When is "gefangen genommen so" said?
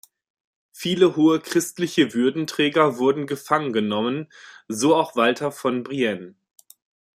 3.27-4.95